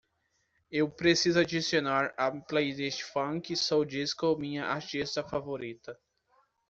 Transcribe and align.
Eu 0.71 0.89
preciso 0.89 1.37
adicionar 1.39 2.11
à 2.17 2.31
playlist 2.31 3.03
funk 3.03 3.55
soul 3.55 3.85
disco 3.85 4.35
minha 4.35 4.65
artista 4.65 5.23
favorita 5.23 5.95